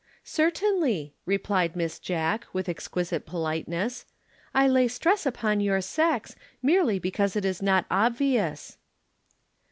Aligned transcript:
"Certainly," 0.23 1.13
replied 1.27 1.75
Miss 1.75 1.99
Jack, 1.99 2.47
with 2.53 2.67
exquisite 2.67 3.23
politeness. 3.23 4.07
"I 4.51 4.67
lay 4.67 4.87
stress 4.87 5.27
upon 5.27 5.59
your 5.59 5.79
sex, 5.79 6.35
merely 6.63 6.97
because 6.97 7.35
it 7.35 7.45
is 7.45 7.61
not 7.61 7.85
obvious." 7.91 8.79